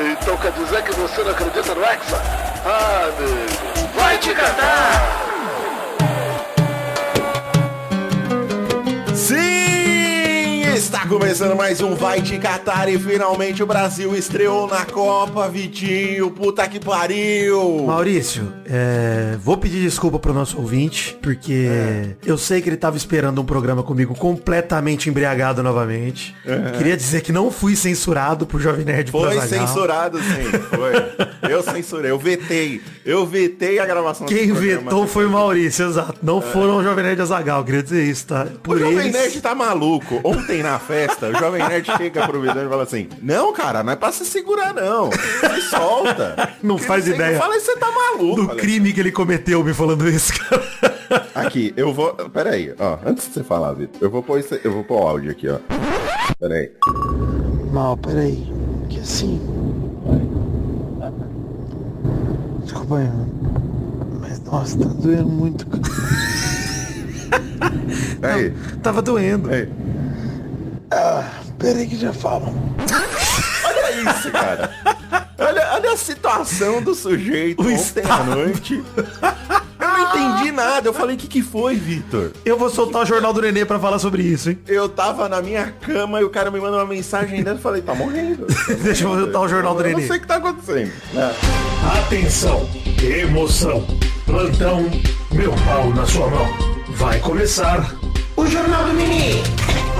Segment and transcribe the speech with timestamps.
[0.00, 2.22] Então quer dizer que você não acredita no Hexa?
[2.64, 3.88] Ah, amigo.
[3.96, 5.27] Vai te catar!
[11.08, 16.30] Começando mais um Vai Te Catar e finalmente o Brasil estreou na Copa, Vitinho.
[16.30, 17.84] Puta que pariu!
[17.86, 22.08] Maurício, é, vou pedir desculpa pro nosso ouvinte, porque É.
[22.26, 26.34] eu sei que ele tava esperando um programa comigo completamente embriagado novamente.
[26.76, 29.66] Queria dizer que não fui censurado por Jovem Nerd Foi Azaghal.
[29.66, 30.58] censurado, sim.
[30.70, 31.50] Foi.
[31.50, 32.82] Eu censurei, eu vetei.
[33.04, 36.16] Eu vetei a gravação Quem vetou foi o Maurício, exato.
[36.22, 38.44] Não foram o Jovem Nerd Azagal, queria dizer isso, tá?
[38.54, 39.12] O Por Jovem eles...
[39.12, 40.20] Nerd tá maluco.
[40.22, 43.96] Ontem na festa, o Jovem Nerd chega pro e fala assim: Não, cara, não é
[43.96, 45.10] pra se segurar, não.
[45.12, 46.54] Se solta.
[46.62, 48.42] Não Que faz ideia falei, você tá maluco.
[48.42, 51.28] do crime que ele cometeu me falando isso, cara.
[51.34, 52.12] Aqui, eu vou.
[52.14, 52.98] Pera aí, ó.
[53.04, 54.60] Antes de você falar, Vitor, eu vou pôr esse...
[54.62, 55.58] eu vou pôr o áudio aqui, ó.
[56.38, 56.70] Pera aí.
[57.72, 58.46] Mal, peraí.
[58.88, 59.40] Que assim.
[62.62, 64.18] Desculpa aí, mano.
[64.20, 65.66] Mas nossa, tá doendo muito.
[65.66, 65.82] cara.
[68.20, 68.52] Pera aí.
[68.82, 69.48] Tava doendo.
[69.48, 69.68] Pera
[70.90, 71.24] aí.
[71.58, 72.54] Peraí que já falam.
[73.64, 74.70] Olha isso, cara.
[75.38, 78.82] Olha, olha a situação do sujeito O ontem à noite.
[79.80, 80.88] Eu não entendi nada.
[80.88, 82.32] Eu falei, o que, que foi, Vitor?
[82.44, 84.58] Eu vou soltar o Jornal do Nenê pra falar sobre isso, hein?
[84.66, 87.54] Eu tava na minha cama e o cara me mandou uma mensagem dentro.
[87.54, 88.46] Eu falei, tá morrendo.
[88.82, 90.00] Deixa eu botar o Jornal do Eu Nenê.
[90.00, 90.92] não sei o que tá acontecendo.
[91.98, 92.68] Atenção,
[93.02, 93.84] emoção,
[94.26, 94.88] plantão,
[95.32, 96.46] meu pau na sua mão.
[96.90, 97.94] Vai começar
[98.36, 99.42] o Jornal do Nenê.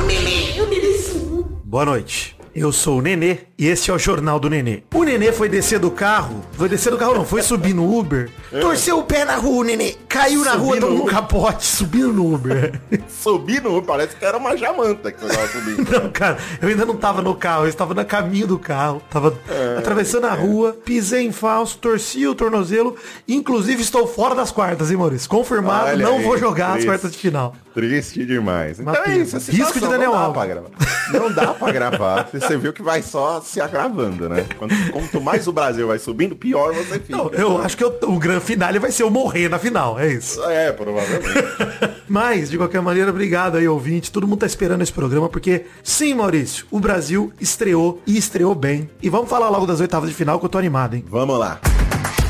[0.09, 1.61] O Nenê, o Nenêzinho.
[1.67, 2.34] Boa noite.
[2.59, 4.83] Eu sou o Nenê e esse é o Jornal do Nenê.
[4.92, 8.31] O Nenê foi descer do carro, foi descer do carro não, foi subir no Uber,
[8.61, 11.15] torceu o pé na rua, o Nenê, caiu na Subir rua, no deu um Uber.
[11.15, 12.81] capote, subindo no Uber.
[13.09, 15.89] Subindo, parece que era uma jamanta que você tava subindo.
[15.91, 19.34] Não, cara, eu ainda não tava no carro, eu estava no caminho do carro, tava
[19.48, 24.91] É, atravessando a rua, pisei em falso, torci o tornozelo, inclusive estou fora das quartas,
[24.91, 25.28] hein, Maurício?
[25.28, 26.87] Confirmado, Olha não aí, vou jogar as triste.
[26.87, 27.55] quartas de final.
[27.75, 28.81] Triste demais.
[28.81, 29.37] Então é isso.
[29.53, 30.38] Risco de Daniel não dá Alves.
[30.38, 30.69] pra gravar.
[31.12, 32.28] Não dá pra gravar.
[32.48, 34.47] Você viu que vai só se agravando, né?
[34.59, 37.16] Quanto, quanto mais o Brasil vai subindo, pior você fica.
[37.16, 40.12] Não, eu acho que eu- o grande finale vai ser eu morrer na final, é
[40.12, 40.42] isso.
[40.44, 41.28] É, provavelmente.
[42.08, 44.10] Mas, de qualquer maneira, obrigado aí, ouvinte.
[44.10, 48.88] Todo mundo tá esperando esse programa, porque, sim, Maurício, o Brasil estreou e estreou bem.
[49.03, 51.04] E vamos falar logo das oitavas de final, que eu tô animado, hein?
[51.08, 51.60] Vamos lá.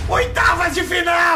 [0.09, 1.28] Oitavas de final!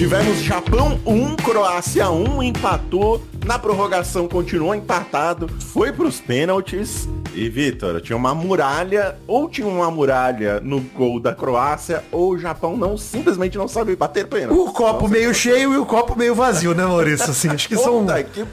[0.00, 3.22] Tivemos Japão 1, Croácia 1, empatou.
[3.44, 5.46] Na prorrogação continuou empatado.
[5.60, 7.06] Foi pros pênaltis.
[7.34, 12.38] E, Vitor, tinha uma muralha, ou tinha uma muralha no gol da Croácia, ou o
[12.38, 14.58] Japão não simplesmente não sabe bater pênalti.
[14.58, 17.30] O copo meio cheio e o copo meio vazio, né, Maurício?
[17.30, 18.44] Assim, acho que são que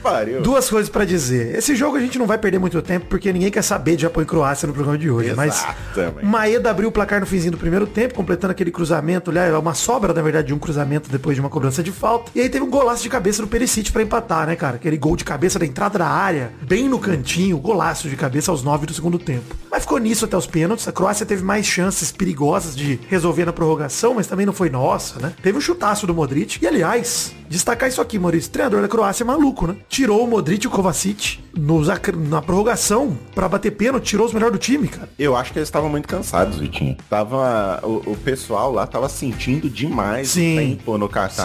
[0.42, 1.56] duas coisas pra dizer.
[1.56, 4.22] Esse jogo a gente não vai perder muito tempo, porque ninguém quer saber de Japão
[4.22, 5.34] e Croácia no programa de hoje.
[5.34, 5.64] Mas
[5.96, 6.24] Exatamente.
[6.24, 10.12] Maeda abriu o placar no finzinho do primeiro tempo, completando aquele cruzamento, aliás, uma sobra,
[10.12, 12.30] na verdade, de um cruzamento depois de uma cobrança de falta.
[12.34, 14.76] E aí teve um golaço de cabeça do Perisic pra empatar, né, cara?
[14.76, 18.62] Aquele gol de cabeça da entrada da área, bem no cantinho, golaço de cabeça aos
[18.68, 19.67] nove do segundo tempo.
[19.78, 20.88] Mas ficou nisso até os pênaltis.
[20.88, 25.20] A Croácia teve mais chances perigosas de resolver na prorrogação, mas também não foi nossa,
[25.20, 25.32] né?
[25.40, 26.58] Teve um chutaço do Modric.
[26.60, 29.76] E aliás, destacar isso aqui, Maurício, o treinador da Croácia é maluco, né?
[29.88, 31.88] Tirou o Modric e o Kovacic nos
[32.28, 35.08] na prorrogação pra bater pênalti, tirou os melhores do time, cara.
[35.18, 36.96] Eu acho que eles estavam muito cansados, Vitinho.
[37.10, 40.54] Tava, o, o pessoal lá tava sentindo demais Sim.
[40.54, 41.08] o tempo no.
[41.08, 41.42] Sim.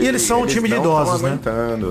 [0.00, 1.38] E eles são um time de idosos, né?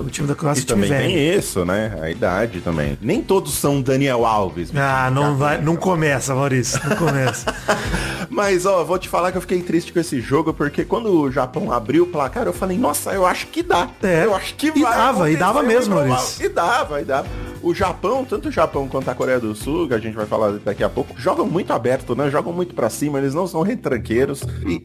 [0.04, 1.38] O time da Croácia é e um time também tem velho.
[1.38, 1.98] isso, né?
[2.00, 2.98] A idade também.
[3.00, 4.70] Nem todos são Daniel Alves.
[4.74, 5.64] Ah, não vai, tem.
[5.64, 7.54] não começa, Maurício, não começa.
[8.30, 11.30] Mas, ó, vou te falar que eu fiquei triste com esse jogo, porque quando o
[11.30, 13.90] Japão abriu o placar, eu falei, nossa, eu acho que dá.
[14.02, 14.24] É.
[14.24, 14.96] Eu acho que E vai.
[14.96, 15.94] dava, e dava mesmo.
[15.96, 16.44] Maurício.
[16.44, 17.28] E dava, e dava.
[17.64, 20.52] O Japão, tanto o Japão quanto a Coreia do Sul, que a gente vai falar
[20.64, 22.30] daqui a pouco, jogam muito aberto, né?
[22.30, 24.82] Jogam muito pra cima, eles não são retranqueiros e,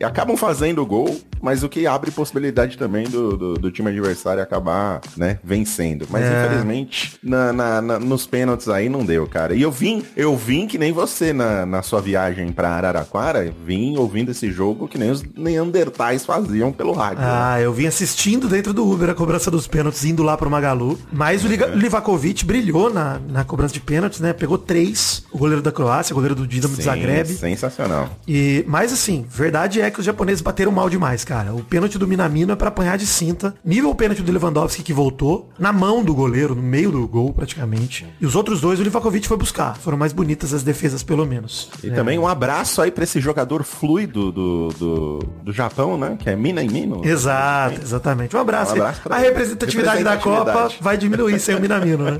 [0.00, 4.42] e acabam fazendo gol, mas o que abre possibilidade também do, do, do time adversário
[4.42, 6.06] acabar, né, vencendo.
[6.10, 6.44] Mas É.
[6.46, 9.54] infelizmente, na, na- na- nos pênaltis aí não deu, cara.
[9.54, 13.96] E eu vim, eu vim que nem você na, na sua viagem pra Araraquara, vim
[13.98, 17.18] ouvindo esse jogo que nem os Neandertais faziam pelo rádio.
[17.20, 17.28] né?
[17.28, 20.98] Ah, eu vim assistindo dentro do Uber a cobrança dos pênaltis, indo lá pro Magalu.
[21.12, 24.32] Mas o Liga- Livakovic brilhou na, na cobrança de pênaltis, né?
[24.32, 27.26] Pegou três, o goleiro da Croácia, o goleiro do Dinamo de Zagreb.
[27.26, 28.08] Sensacional.
[28.26, 31.54] E, mas assim, verdade é que os japoneses bateram mal demais, cara.
[31.54, 33.54] O pênalti do Minamino é pra apanhar de cinta.
[33.64, 38.06] Nível pênalti do Lewandowski que voltou, na mão do goleiro, no meio do gol praticamente.
[38.20, 39.76] E os outros dois o Livakovic foi buscar.
[39.76, 41.70] Foram mais bonitas as defesas, pelo menos.
[41.82, 46.16] E também um abraço aí pra esse jogador fluido do, do, do Japão, né?
[46.18, 47.04] Que é Mina e Mino.
[47.04, 48.36] Exato, exatamente.
[48.36, 48.72] Um abraço.
[48.72, 49.28] Um abraço a ele.
[49.28, 50.82] representatividade da Copa Representatividade.
[50.82, 52.11] vai diminuir sem o Minamino, né?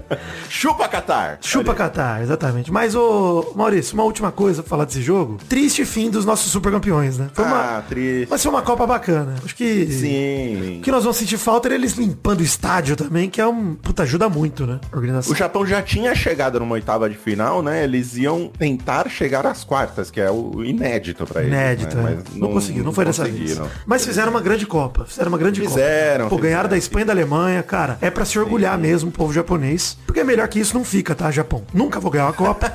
[0.49, 1.39] Chupa Qatar.
[1.41, 2.73] Chupa Catar, exatamente.
[2.73, 5.39] Mas, ô Maurício, uma última coisa pra falar desse jogo.
[5.49, 7.29] Triste fim dos nossos super campeões, né?
[7.33, 8.29] Foi uma, Ah, triste.
[8.31, 9.35] Mas foi uma Copa bacana.
[9.45, 9.87] Acho que.
[9.91, 10.79] Sim.
[10.79, 13.75] O que nós vamos sentir falta é eles limpando o estádio também, que é um.
[13.75, 14.79] Puta, ajuda muito, né?
[14.93, 15.33] Organização.
[15.33, 17.85] O Japão já tinha chegado numa oitava de final, né?
[17.85, 21.53] Eles iam tentar chegar às quartas, que é o inédito pra eles.
[21.53, 22.13] Inédito, né?
[22.13, 22.15] é.
[22.17, 23.61] Mas não, conseguiu, não foi dessa vez.
[23.87, 25.05] Mas fizeram uma grande Copa.
[25.05, 26.37] Fizeram uma grande Fizeram, Copa.
[26.37, 26.71] Pô, ganharam fizeram.
[26.71, 27.99] da Espanha e da Alemanha, cara.
[28.01, 29.72] É pra se orgulhar mesmo, o povo japonês.
[30.07, 31.63] Porque melhor que isso não fica, tá, Japão?
[31.73, 32.73] Nunca vou ganhar uma Copa.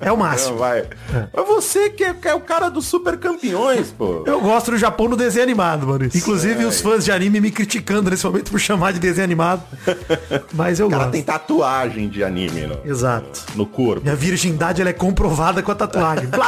[0.00, 0.58] é o Não, máximo.
[0.58, 0.84] vai.
[1.34, 4.22] Mas você que é, que é o cara dos super campeões, pô.
[4.26, 6.18] Eu gosto do Japão no desenho animado, Maurício.
[6.18, 9.62] Inclusive os fãs de anime me criticando nesse momento por chamar de desenho animado.
[10.52, 11.12] Mas eu O cara gosto.
[11.12, 13.44] tem tatuagem de anime no, Exato.
[13.54, 14.02] no corpo.
[14.02, 16.28] Minha virgindade ela é comprovada com a tatuagem.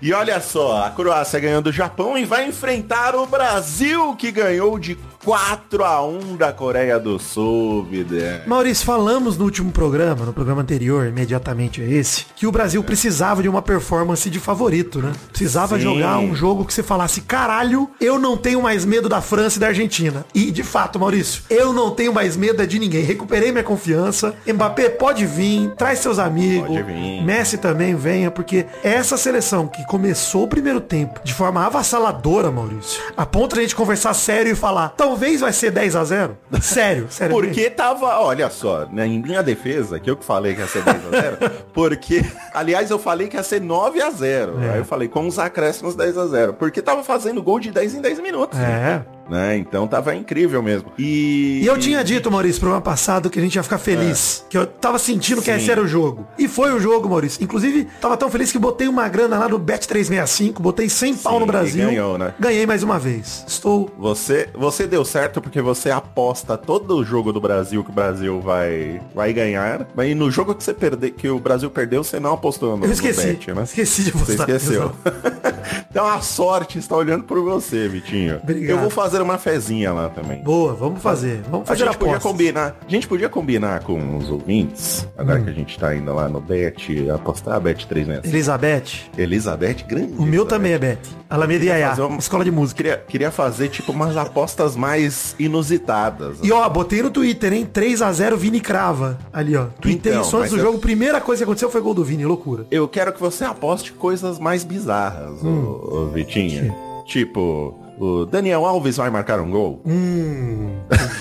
[0.00, 4.78] E olha só, a Croácia ganhou do Japão e vai enfrentar o Brasil, que ganhou
[4.78, 8.44] de 4 a 1 da Coreia do Sul, vida.
[8.46, 13.42] Maurício, falamos no último programa, no programa anterior, imediatamente a esse, que o Brasil precisava
[13.42, 15.12] de uma performance de favorito, né?
[15.30, 15.82] Precisava Sim.
[15.82, 19.60] jogar um jogo que você falasse, caralho, eu não tenho mais medo da França e
[19.60, 20.24] da Argentina.
[20.32, 23.02] E, de fato, Maurício, eu não tenho mais medo é de ninguém.
[23.02, 24.32] Recuperei minha confiança.
[24.46, 26.68] Mbappé pode vir, traz seus amigos.
[26.68, 27.24] Pode vir.
[27.24, 33.02] Messi também venha, porque essa seleção que começou o primeiro tempo de forma avassaladora, Maurício,
[33.16, 36.38] a ponto de a gente conversar sério e falar, talvez vai ser 10 a 0
[36.60, 37.34] Sério, sério.
[37.34, 40.82] Porque tava, olha só, né, em minha defesa, que eu que falei que ia ser
[40.82, 41.36] 10 a 0
[41.72, 42.22] porque,
[42.52, 44.70] aliás, eu falei que ia ser 9 a 0 É.
[44.72, 47.94] Aí eu falei, com os acréscimos 10 a 0 porque tava fazendo gol de 10
[47.94, 48.58] em 10 minutos.
[48.58, 48.62] É.
[48.62, 49.06] Né?
[49.56, 50.92] Então tava incrível mesmo.
[50.98, 54.44] E, E eu tinha dito, Maurício, programa passado que a gente ia ficar feliz.
[54.48, 55.54] Que eu tava sentindo que É.
[55.56, 55.62] Sim.
[55.62, 56.26] esse era o jogo.
[56.38, 57.42] E foi o jogo, Maurício.
[57.42, 61.38] Inclusive, tava tão feliz que botei uma grana lá no Bet365, botei 100 pau Sim,
[61.40, 61.86] no e Brasil.
[61.86, 62.34] ganhou, né?
[62.38, 63.44] Ganhei mais uma vez.
[63.46, 63.90] Estou...
[63.98, 68.40] Você, você deu certo porque você aposta todo o jogo do Brasil que o Brasil
[68.40, 69.86] vai, vai ganhar.
[69.94, 72.88] Mas no jogo que você perder, que o Brasil perdeu, você não apostou no, Eu
[72.88, 73.26] no esqueci.
[73.26, 73.62] bet, né?
[73.62, 74.42] Esqueci de Você postar.
[74.54, 74.92] esqueceu.
[75.90, 78.40] então a sorte está olhando por você, Vitinho.
[78.42, 78.70] Obrigado.
[78.70, 80.42] Eu vou fazer uma fezinha lá também.
[80.42, 81.42] Boa, vamos fazer.
[81.50, 82.76] Vamos A fazer gente podia combinar.
[82.86, 86.40] A gente podia combinar com os ouvintes, agora que a gente tá indo lá no
[86.40, 88.20] Bet, apostar Bet 3 né?
[88.24, 88.84] Elizabeth.
[89.16, 90.12] Elizabeth, grande.
[90.18, 91.00] O meu também é Bet.
[91.28, 92.76] Alameda fazer uma- escola de música.
[92.76, 96.38] Queria, queria fazer tipo umas apostas mais inusitadas.
[96.42, 97.66] E ó, botei no Twitter, hein?
[97.70, 99.18] 3x0 Vini crava.
[99.32, 99.66] Ali, ó.
[99.80, 100.78] Tuitei Então, isso antes do eu- jogo.
[100.78, 102.66] Primeira coisa que aconteceu foi gol do Vini, loucura.
[102.70, 106.72] Eu quero que você aposte coisas mais bizarras, ô- ô, Vitinho.
[107.06, 109.82] Tipo, o Daniel Alves vai marcar um gol.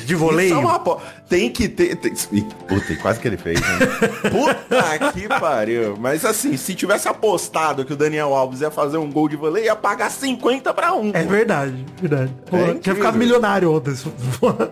[0.05, 0.55] De voleio.
[0.59, 1.95] É Tem que ter.
[1.95, 2.13] Tem...
[2.67, 3.67] Puta, quase que ele fez, né?
[4.29, 5.95] Puta que pariu.
[5.99, 9.65] Mas assim, se tivesse apostado que o Daniel Alves ia fazer um gol de voleio,
[9.65, 11.11] ia pagar 50 pra 1.
[11.13, 12.31] É verdade, verdade.
[12.49, 12.79] Pô, incrível.
[12.79, 13.93] tinha ficado milionário ontem.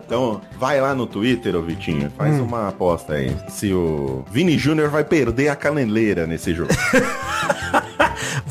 [0.06, 2.44] Então, vai lá no Twitter, ô Vitinho, faz Hum.
[2.44, 3.34] uma aposta aí.
[3.48, 6.70] Se o Vini Júnior vai perder a caneleira nesse jogo.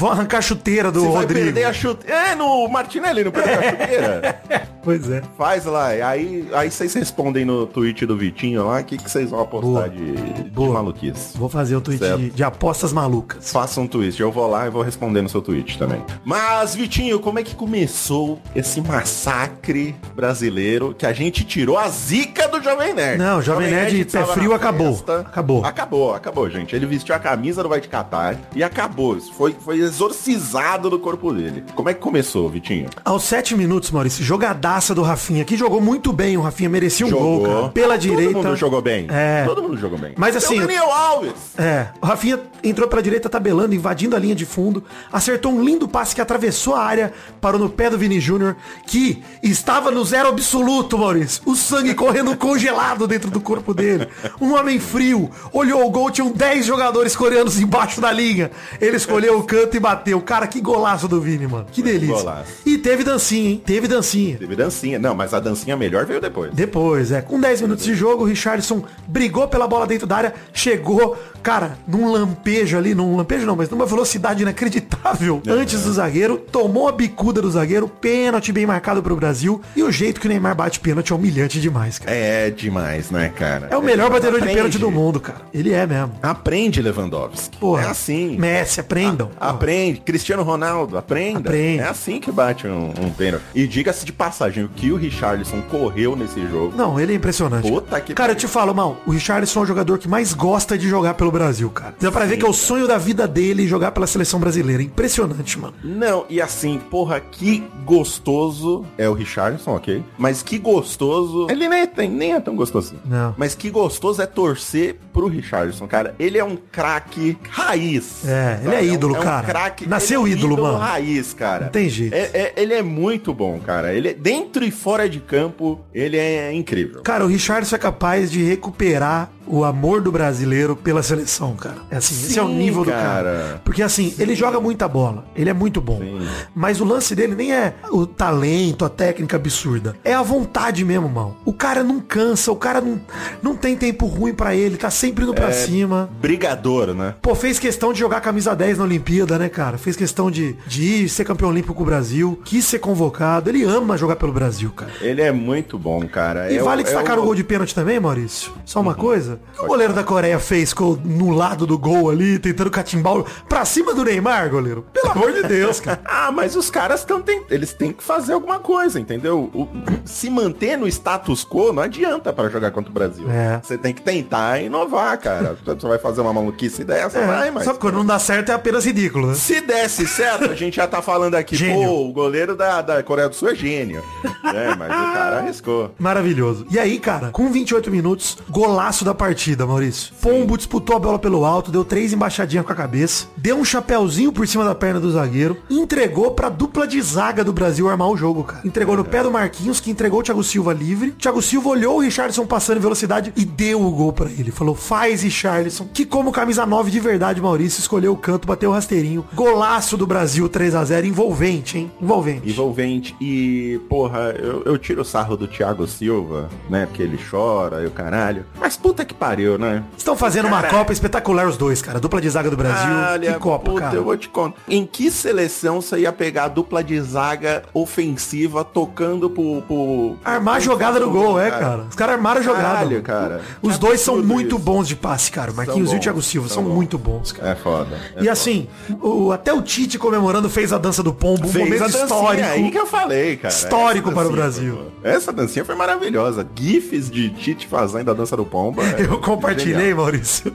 [0.03, 1.45] Vou arrancar a chuteira do vai Rodrigo.
[1.45, 2.31] perder a chuteira.
[2.31, 4.41] É, no Martinelli não perdeu a chuteira?
[4.83, 5.21] Pois é.
[5.37, 5.87] Faz lá.
[5.87, 9.89] Aí, aí vocês respondem no tweet do Vitinho lá o que, que vocês vão apostar
[9.89, 9.89] Boa.
[9.89, 10.73] de, de Boa.
[10.73, 11.37] maluquice.
[11.37, 13.49] Vou fazer o tweet de, de apostas malucas.
[13.49, 16.03] Faça um tweet, eu vou lá e vou responder no seu tweet também.
[16.25, 22.49] Mas, Vitinho, como é que começou esse massacre brasileiro que a gente tirou a zica
[22.49, 23.17] do Jovem Nerd?
[23.17, 25.01] Não, o Jovem Nerd, pé estava frio, acabou.
[25.25, 25.65] Acabou.
[25.65, 26.75] Acabou, acabou, gente.
[26.75, 29.17] Ele vestiu a camisa do Vai de Catar e acabou.
[29.21, 31.63] Foi, foi exorcizado do corpo dele.
[31.75, 32.89] Como é que começou, Vitinho?
[33.05, 36.35] Aos sete minutos, Maurício, jogadaça do Rafinha, que jogou muito bem.
[36.35, 37.69] O Rafinha merecia um gol, cara.
[37.69, 38.33] Pela direita.
[38.33, 39.07] Todo mundo jogou bem.
[39.09, 39.43] É.
[39.45, 40.13] Todo mundo jogou bem.
[40.17, 41.33] Mas Até assim, O Daniel Alves.
[41.57, 45.87] É, o Rafinha entrou pela direita tabelando, invadindo a linha de fundo, acertou um lindo
[45.87, 48.55] passe que atravessou a área, parou no pé do Vini Júnior,
[48.87, 51.41] que estava no zero absoluto, Maurício.
[51.45, 54.07] O sangue correndo congelado dentro do corpo dele.
[54.41, 58.49] Um homem frio, olhou o gol, tinham 10 jogadores coreanos embaixo da linha.
[58.81, 60.19] Ele escolheu o canto e bateu.
[60.21, 61.65] Cara, que golaço do Vini, mano.
[61.71, 62.15] Que delícia.
[62.15, 62.51] Golaço.
[62.65, 63.61] E teve dancinha, hein?
[63.65, 64.37] Teve dancinha.
[64.37, 64.99] Teve dancinha.
[64.99, 66.51] Não, mas a dancinha melhor veio depois.
[66.53, 67.21] Depois, é.
[67.21, 71.77] Com 10 minutos de jogo, o Richardson brigou pela bola dentro da área, chegou, cara,
[71.87, 76.91] num lampejo ali, num lampejo não, mas numa velocidade inacreditável antes do zagueiro, tomou a
[76.91, 80.79] bicuda do zagueiro, pênalti bem marcado pro Brasil, e o jeito que o Neymar bate
[80.79, 82.15] pênalti é humilhante demais, cara.
[82.15, 83.67] É demais, né, cara?
[83.71, 84.23] É o melhor demais.
[84.23, 84.55] batedor de Aprende.
[84.57, 85.41] pênalti do mundo, cara.
[85.53, 86.13] Ele é mesmo.
[86.21, 87.57] Aprende, Lewandowski.
[87.57, 88.37] Porra, é assim.
[88.37, 89.29] Messi, aprendam.
[89.63, 90.01] Aprende.
[90.01, 91.49] Cristiano Ronaldo, aprenda.
[91.49, 91.79] Aprende.
[91.81, 93.43] É assim que bate um, um pênalti.
[93.55, 96.73] E diga-se de passagem, o que o Richarlison correu nesse jogo.
[96.75, 97.67] Não, ele é impressionante.
[97.69, 100.77] Puta que Cara, eu te falo, mal, o Richarlison é o jogador que mais gosta
[100.77, 101.95] de jogar pelo Brasil, cara.
[101.99, 104.83] Dá pra ver que é o sonho da vida dele jogar pela seleção brasileira.
[104.83, 105.73] Impressionante, mano.
[105.83, 110.03] Não, e assim, porra, que gostoso é o Richardson, ok?
[110.17, 111.47] Mas que gostoso.
[111.49, 112.99] Ele nem é, tem- nem é tão gostoso assim.
[113.05, 113.33] Não.
[113.37, 116.15] Mas que gostoso é torcer pro Richardson, cara.
[116.19, 118.25] Ele é um craque raiz.
[118.27, 118.93] É, ele é sabe?
[118.93, 119.52] ídolo, um, um cara.
[119.53, 120.77] Craque- Nasceu ele é ídolo, mano.
[120.77, 121.65] raiz, cara.
[121.65, 122.13] Não tem jeito.
[122.13, 123.93] É- é- ele é muito bom, cara.
[123.93, 127.01] Ele é, dentro e fora de campo, ele é incrível.
[127.01, 131.77] Cara, o Richardson é capaz de recuperar o amor do brasileiro pela seleção, cara.
[131.91, 133.03] É assim, esse é o Sim, nível do cara.
[133.03, 133.61] cara.
[133.63, 135.25] Porque assim, ele joga muita bola.
[135.35, 135.99] Ele é muito bom.
[135.99, 136.27] Sim.
[136.55, 139.95] Mas o lance dele nem é o talento, a técnica absurda.
[140.03, 141.35] É a vontade mesmo, mal.
[141.45, 142.99] O cara não cansa, o cara não,
[143.41, 145.51] não tem tempo ruim pra ele, tá sempre indo pra É.
[145.51, 146.09] cima.
[146.21, 147.15] Brigador, né?
[147.21, 149.77] Pô, fez questão de jogar camisa 10 na Olimpíada, né, cara?
[149.77, 153.49] Fez questão de, de ir ser campeão olímpico com o Brasil, quis ser convocado.
[153.49, 154.91] Ele ama jogar pelo Brasil, cara.
[155.01, 156.51] Ele é muito bom, cara.
[156.51, 157.23] E É o- vale é destacar o...
[157.23, 158.51] gol de pênalti também, Maurício?
[158.65, 159.32] Só uma coisa.
[159.33, 163.17] O que o goleiro da Coreia fez com, no lado do gol ali, tentando catimbar
[163.17, 164.85] o- pra cima do Neymar, goleiro?
[164.93, 166.01] Pelo amor de Deus, cara.
[166.25, 169.49] Ah, mas os caras estão eles têm que fazer alguma coisa, entendeu?
[169.53, 169.67] O-
[170.05, 173.29] se manter no status quo não adianta pra jogar contra o Brasil.
[173.29, 173.59] É.
[173.63, 175.57] Você tem que tentar inovar, cara.
[175.65, 178.53] Você vai fazer uma maluquice dessa, vai, mas Só que quando não dá certo é
[178.55, 179.33] apenas ridículo, né?
[179.35, 181.87] se desse certo, a gente já tá falando aqui, Gênio.
[181.87, 184.03] pô, o goleiro da, da Coreia do Sul é gênio.
[184.53, 185.95] É, mas o cara arriscou.
[185.97, 186.67] Maravilhoso.
[186.69, 190.13] E aí, cara, com 28 minutos, golaço da partida, Maurício.
[190.21, 194.33] Pombo disputou a bola pelo alto, deu três embaixadinhas com a cabeça, deu um chapéuzinho
[194.33, 198.17] por cima da perna do zagueiro, entregou pra dupla de zaga do Brasil armar o
[198.17, 198.61] jogo, cara.
[198.65, 201.11] Entregou no pé do Marquinhos, que entregou o Thiago Silva livre.
[201.11, 204.51] Thiago Silva olhou o Richardson passando em velocidade e deu o gol pra ele.
[204.51, 208.73] Falou, faz Richardson, que como camisa 9 de verdade, Maurício, escolheu o canto, bateu o
[208.73, 209.25] rasteirinho.
[209.33, 211.89] Golaço do Brasil 3 a 0 envolvente, hein?
[212.01, 212.49] Envolvente.
[212.49, 213.15] Envolvente.
[213.21, 216.85] E, porra, eu, eu tiro o sarro do Thiago Silva, né?
[216.87, 218.45] Porque ele chora e o caralho.
[218.59, 219.83] Mas puta que pariu, né?
[219.97, 221.99] Estão fazendo uma Cara, Copa espetacular os dois, cara.
[221.99, 222.93] Dupla de zaga do Brasil.
[223.11, 223.95] Olha, que Copa, puta, cara.
[223.95, 224.57] eu vou te contar.
[224.67, 229.61] Em que seleção você ia pegar a dupla de zaga ofensiva tocando pro...
[229.67, 231.85] pro Armar a jogada do gol, é, cara.
[231.89, 232.63] Os caras armaram a jogada.
[232.63, 233.41] Caralho, cara.
[233.61, 234.59] Os Que dois são muito isso.
[234.59, 235.51] bons de passe, cara.
[235.51, 236.75] O Marquinhos e o bons, Thiago Silva são são bons.
[236.75, 237.51] muito bons, cara.
[237.51, 237.97] É foda.
[238.15, 238.67] é E assim,
[239.01, 242.47] o- até o Tite comemorando fez a dança do pombo, um Fez momento histórico.
[242.47, 243.53] aí que eu falei, cara.
[243.53, 244.79] Histórico para o Brasil.
[245.01, 246.45] foi- Essa dancinha foi maravilhosa.
[246.55, 248.83] GIFs de Tite fazendo a dança do pomba.
[248.97, 249.97] é Eu compartilhei, genial.
[249.97, 250.53] Maurício,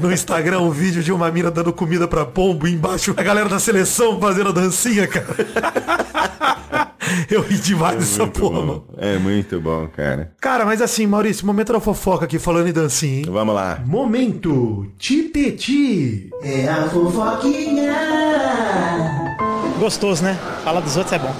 [0.00, 3.48] no Instagram um vídeo de uma mina dando comida pra pombo e embaixo a galera
[3.48, 5.26] da seleção fazendo a dancinha, cara.
[7.30, 8.66] Eu ri demais dessa Muito porra, bom.
[8.66, 8.84] mano.
[8.96, 10.32] É muito bom, cara.
[10.40, 13.26] Cara, mas assim, Maurício, momento da fofoca aqui falando em dancinha, hein?
[13.28, 13.80] Vamos lá.
[13.84, 16.30] Momento Tipeti.
[16.42, 17.94] É a fofoquinha.
[19.78, 20.38] Gostoso, né?
[20.64, 21.34] Falar dos outros é bom.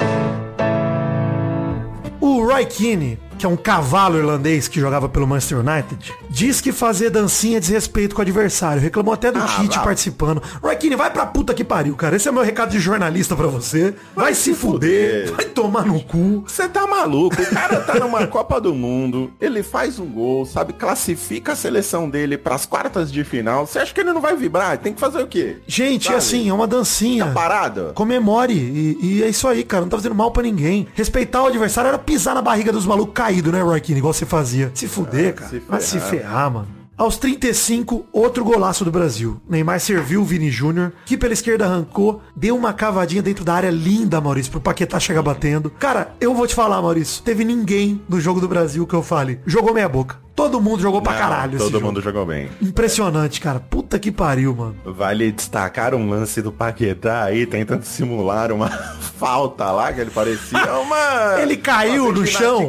[2.21, 6.73] O Roy Keane, que é um cavalo irlandês que jogava pelo Manchester United, diz que
[6.73, 8.81] fazer dancinha é desrespeito com o adversário.
[8.81, 10.43] Reclamou até do Ah, Tite participando.
[10.81, 12.17] Keane, vai pra puta que pariu, cara.
[12.17, 13.95] Esse é meu recado de jornalista pra você.
[14.15, 15.29] Vai, se se fuder.
[15.29, 15.37] fuder.
[15.37, 16.45] Vai tomar no cu.
[16.47, 17.41] Você tá maluco?
[17.41, 20.73] O cara tá numa Copa do Mundo, ele faz um gol, sabe?
[20.73, 23.67] Classifica a seleção dele pras quartas de final.
[23.67, 24.77] Você acha que ele não vai vibrar?
[24.79, 25.57] Tem que fazer o quê?
[25.67, 26.17] Gente, Sabe?
[26.17, 27.25] assim, é uma dancinha.
[27.27, 27.93] Tá parado?
[27.95, 28.53] Comemore.
[28.55, 29.83] E, e é isso aí, cara.
[29.83, 30.87] Não tá fazendo mal pra ninguém.
[30.95, 33.99] Respeitar o adversário era pisar na barriga dos malucos caídos, né, Roy Keane?
[33.99, 34.71] Igual você fazia.
[34.75, 35.51] Se fuder, cara.
[35.51, 36.69] se Vai se ferrar, mano.
[36.97, 39.41] Aos 35, outro golaço do Brasil.
[39.49, 43.71] Neymar serviu o Vini Júnior, que pela esquerda arrancou, deu uma cavadinha dentro da área
[43.71, 45.71] linda, Maurício, pro Paquetá chegar batendo.
[45.71, 49.41] Cara, eu vou te falar, Maurício, teve ninguém no jogo do Brasil que eu fale,
[49.45, 50.24] jogou meia boca.
[50.35, 51.87] Todo mundo jogou pra Não, caralho esse Todo jogo.
[51.87, 52.49] mundo jogou bem.
[52.61, 53.61] Impressionante, cara.
[53.61, 54.75] Puta que pariu, mano.
[54.85, 58.69] Vale destacar um lance do Paquetá aí, tentando simular uma
[59.17, 61.41] falta lá, que ele parecia uma...
[61.41, 62.69] Ele caiu uma no chão.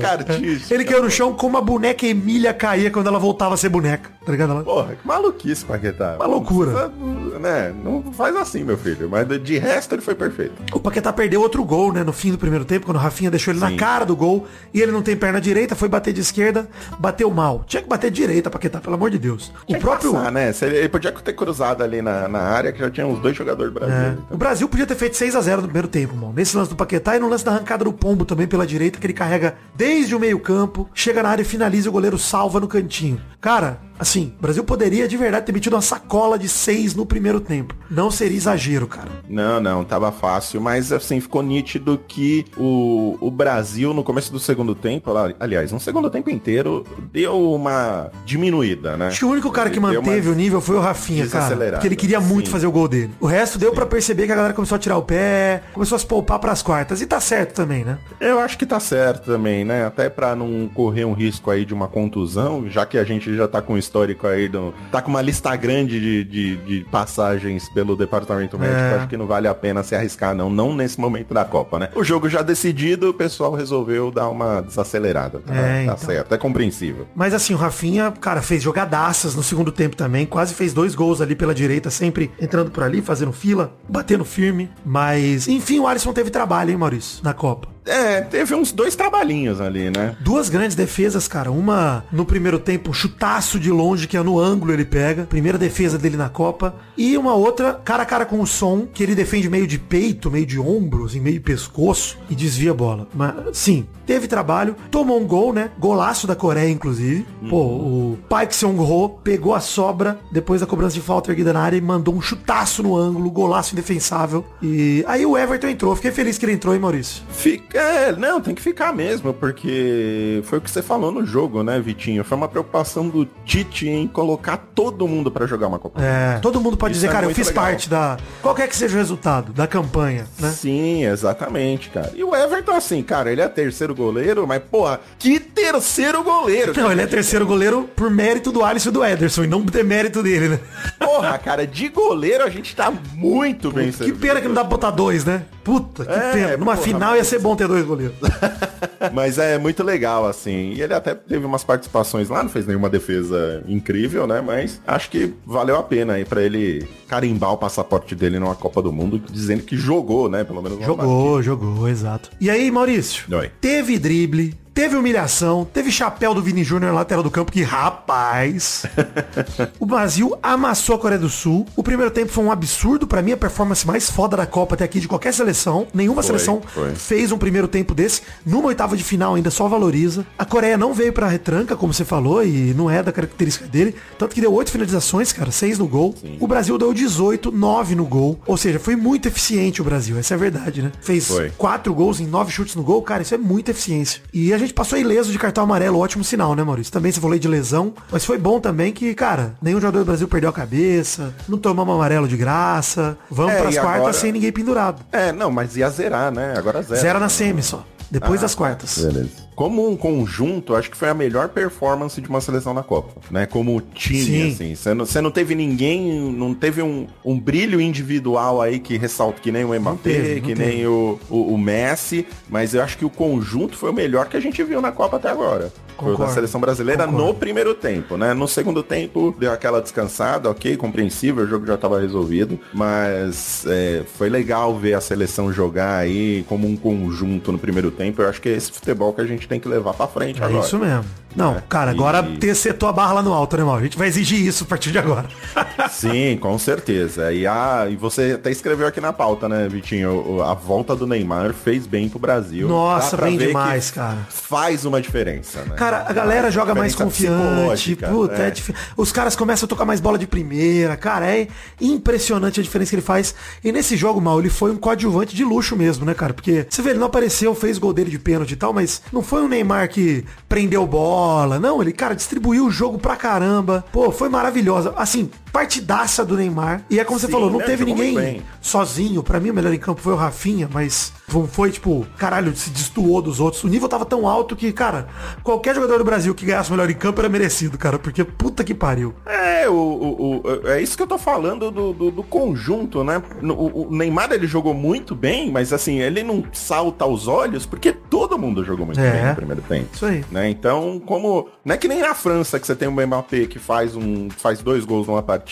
[0.70, 4.12] Ele caiu no chão como a boneca Emília caía quando ela voltava a ser boneca.
[4.26, 4.64] Tá ligado?
[4.64, 6.16] Porra, que maluquice, Paquetá.
[6.18, 6.72] Uma loucura.
[6.72, 7.74] Não precisa, Né?
[7.84, 9.08] Não faz assim, meu filho.
[9.10, 10.54] Mas de resto ele foi perfeito.
[10.74, 12.04] O Paquetá perdeu outro gol, né?
[12.04, 13.78] No fim do primeiro tempo, quando o Rafinha deixou ele na Sim.
[13.78, 14.48] cara do gol.
[14.74, 16.68] E ele não tem perna direita, foi bater de esquerda,
[17.00, 17.55] bateu mal.
[17.66, 19.52] Tinha que bater direita, Paquetá, pelo amor de Deus.
[19.68, 20.14] O próprio.
[20.14, 20.54] Passar, né?
[20.62, 23.80] Ele, podia ter cruzado ali na, na área, que já tinha uns dois jogadores do
[23.80, 23.96] Brasil.
[23.96, 24.34] É.
[24.34, 26.34] O Brasil podia ter feito 6 a 0 no primeiro tempo, mano.
[26.34, 29.06] Nesse lance do Paquetá e no lance da arrancada do Pombo também pela direita, que
[29.06, 32.60] ele carrega desde o meio campo, chega na área e finaliza e o goleiro salva
[32.60, 33.22] no cantinho.
[33.40, 37.40] Cara, Assim, o Brasil poderia de verdade ter metido uma sacola de seis no primeiro
[37.40, 37.76] tempo.
[37.90, 39.10] Não seria exagero, cara.
[39.30, 44.40] Não, não, tava fácil, mas assim, ficou nítido que o, o Brasil, no começo do
[44.40, 49.08] segundo tempo, aliás, no segundo tempo inteiro, deu uma diminuída, né?
[49.08, 51.56] Acho que o único cara que Deu manteve o nível foi o Rafinha, cara.
[51.72, 52.52] Porque ele queria muito Sim.
[52.52, 53.12] fazer o gol dele.
[53.20, 56.00] O resto deu pra perceber que a galera começou a tirar o pé, começou a
[56.00, 57.02] se poupar pras quartas.
[57.02, 57.98] E tá certo também, né?
[58.20, 59.86] Eu acho que tá certo também, né?
[59.86, 63.48] Até pra não correr um risco aí de uma contusão, já que a gente já
[63.48, 67.96] tá com histórico aí, do, tá com uma lista grande de, de, de passagens pelo
[67.96, 68.96] departamento médico, É.
[68.96, 70.50] acho que não vale a pena se arriscar, não.
[70.50, 71.90] Não nesse momento da Copa, né?
[71.96, 75.40] O jogo já decidido, o pessoal resolveu dar uma desacelerada.
[75.40, 75.98] Tá, É, tá então.
[75.98, 77.08] certo, é compreensível.
[77.16, 80.26] Mas assim, o Rafinha, cara, fez jogadaças no segundo tempo também.
[80.26, 84.70] Quase fez dois gols ali pela direita, sempre entrando por ali, fazendo fila, batendo firme.
[84.86, 87.75] Mas, enfim, o Alisson teve trabalho, hein, Maurício, na Copa.
[87.86, 90.16] É, teve uns dois trabalhinhos ali, né?
[90.20, 91.52] Duas grandes defesas, cara.
[91.52, 95.24] Uma no primeiro tempo, um chutaço de longe, que é no ângulo ele pega.
[95.24, 96.76] Primeira defesa dele na Copa.
[96.98, 100.32] E uma outra, cara a cara com o som, que ele defende meio de peito,
[100.32, 103.08] meio de ombro, assim, meio de pescoço e desvia a bola.
[103.14, 104.76] Mas, sim, teve trabalho.
[104.90, 105.70] Tomou um gol, né?
[105.78, 107.26] Golaço da Coreia, inclusive.
[107.50, 111.78] Pô, o Paik Seong-ho pegou a sobra depois da cobrança de falta erguida na área
[111.78, 114.46] e mandou um chutaço no ângulo, golaço indefensável.
[114.62, 115.96] E aí o Everton entrou.
[115.96, 117.24] Fiquei feliz que ele entrou, hein, Maurício?
[117.30, 121.64] Fica, é, não, tem que ficar mesmo, porque foi o que você falou no jogo,
[121.64, 122.24] né, Vitinho?
[122.24, 126.02] Foi uma preocupação do Tite em colocar todo mundo pra jogar uma Copa.
[126.02, 127.64] É, todo mundo pode Isso dizer, é cara, eu fiz legal.
[127.64, 128.18] parte da.
[128.42, 130.50] Qualquer que seja o resultado, da campanha, né?
[130.52, 132.12] Sim, exatamente, cara.
[132.16, 136.74] E o Everton, assim, cara, ele é terceiro goleiro, mas, porra, que terceiro goleiro?
[136.76, 139.84] Não, ele é terceiro goleiro por mérito do Alisson e do Ederson, e não ter
[139.84, 140.60] mérito dele, né?
[141.00, 144.70] Porra, cara, de goleiro a gente tá muito bem Que pena que não dá pra
[144.70, 145.44] botar dois, né?
[145.64, 146.58] Puta, que É, pena.
[146.58, 148.16] Numa porra, final ia ser bom ter dois goleiros.
[149.14, 150.74] Mas é muito legal, assim.
[150.74, 154.42] E ele até teve umas participações lá, não fez nenhuma defesa incrível, né?
[154.42, 158.82] Mas acho que valeu a pena aí pra ele carimbar o passaporte dele numa Copa
[158.82, 160.44] do Mundo, dizendo que jogou, né?
[160.44, 162.30] Pelo menos Jogou, jogou, exato.
[162.40, 163.26] E aí, Maurício?
[163.36, 163.52] Oi.
[163.62, 168.86] Teve drible, teve humilhação, teve chapéu do Vini Júnior na lateral do campo, que rapaz.
[169.80, 171.66] o Brasil amassou a Coreia do Sul.
[171.78, 174.84] O primeiro tempo foi um absurdo, pra mim, a performance mais foda da Copa até
[174.84, 175.88] aqui de qualquer seleção.
[175.94, 176.94] Nenhuma Foi, seleção foi.
[176.94, 178.22] fez um primeiro tempo desse.
[178.46, 180.26] Numa oitava de final ainda só valoriza.
[180.38, 183.96] A Coreia não veio pra retranca, como você falou, e não é da característica dele.
[184.20, 186.14] Tanto que deu oito finalizações, cara, seis no gol.
[186.38, 188.38] O Brasil deu 18, 9 no gol.
[188.46, 190.18] Ou seja, foi muito eficiente o Brasil.
[190.20, 190.92] Essa é a verdade, né?
[191.00, 191.50] Fez Foi.
[191.58, 194.22] quatro gols em nove chutes no gol, cara, isso é muita eficiência.
[194.34, 196.92] E a gente passou ileso de cartão amarelo, ótimo sinal, né, Maurício?
[196.92, 200.28] Também você falou de lesão, mas foi bom também que, cara, nenhum jogador do Brasil
[200.28, 204.52] perdeu a cabeça, não tomamos amarelo de graça, vamos É, pras quartas agora- sem ninguém
[204.52, 205.02] pendurado.
[205.12, 206.54] É, não, mas ia zerar, né?
[206.58, 207.00] Agora zera.
[207.02, 208.98] Zero na semi só, depois Ah, das quartas.
[208.98, 209.45] Beleza.
[209.56, 213.46] Como um conjunto, acho que foi a melhor performance de uma seleção na Copa, né?
[213.46, 214.48] Como time, Sim.
[214.52, 214.76] assim.
[214.76, 219.40] Você não, você não teve ninguém, não teve um, um brilho individual aí que ressalta,
[219.40, 220.66] que nem o Mbappé, teve, que teve.
[220.66, 224.36] nem o, o, o Messi, mas eu acho que o conjunto foi o melhor que
[224.36, 225.72] a gente viu na Copa até agora.
[225.98, 226.34] Foi o da Concordo.
[226.34, 227.28] seleção brasileira Concordo.
[227.28, 228.34] no primeiro tempo, né?
[228.34, 234.04] No segundo tempo deu aquela descansada, ok, compreensível, o jogo já estava resolvido, mas é,
[234.18, 238.22] foi legal ver a seleção jogar aí como um conjunto no primeiro tempo.
[238.22, 240.46] Eu acho que é esse futebol que a gente tem que levar pra frente É
[240.46, 240.64] agora.
[240.66, 241.06] isso mesmo.
[241.36, 243.82] Não, É, cara, e- agora ter setou a barra lá no alto, né, Mauro?
[243.82, 245.28] A gente vai exigir isso a partir de agora.
[245.92, 247.32] Sim, com certeza.
[247.34, 250.42] E, a, e você até escreveu aqui na pauta, né, Vitinho?
[250.42, 252.68] A volta do Neymar fez bem pro Brasil.
[252.68, 254.18] Nossa, bem demais, cara.
[254.30, 255.76] Faz uma diferença, né?
[255.76, 257.96] Cara, a galera joga mais confiante.
[257.96, 258.48] Puta, é.
[258.48, 260.96] é difí- Os caras começam a tocar mais bola de primeira.
[260.96, 261.48] Cara, é
[261.80, 263.36] impressionante a diferença que ele faz.
[263.64, 266.34] E nesse jogo, mal, ele foi um coadjuvante de luxo mesmo, né, cara?
[266.34, 269.22] Porque você vê, ele não apareceu, fez gol dele de pênalti e tal, mas não
[269.22, 271.25] foi um Neymar que prendeu bola.
[271.60, 273.84] Não, ele, cara, distribuiu o jogo pra caramba.
[273.92, 274.94] Pô, foi maravilhosa.
[274.96, 276.84] Assim, partidaça do Neymar.
[276.90, 277.66] E é como você Sim, falou, não né?
[277.66, 279.24] teve Jogou ninguém sozinho.
[279.24, 281.14] Pra mim, o melhor em campo foi o Rafinha, mas
[281.50, 283.64] foi, tipo, caralho, se destoou dos outros.
[283.64, 285.08] O nível tava tão alto que, cara,
[285.44, 288.64] qualquer jogador do Brasil que ganhasse o melhor em campo era merecido, cara, porque puta
[288.66, 289.14] que pariu.
[289.26, 293.24] É, o, o- o- é isso que eu tô falando do, do, do conjunto, né?
[293.42, 297.94] O, o Neymar ele jogou muito bem, mas assim, ele não salta aos olhos porque
[297.94, 299.10] todo mundo jogou muito É.
[299.12, 299.88] bem no primeiro tempo.
[299.94, 300.26] Isso aí.
[300.30, 300.50] Né?
[300.50, 301.48] Então, como.
[301.64, 304.60] Não é que nem na França que você tem um Mbappé que faz, um, faz
[304.62, 305.45] dois gols numa partida